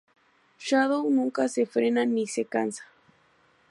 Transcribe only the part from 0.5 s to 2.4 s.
Shadow nunca se frena ni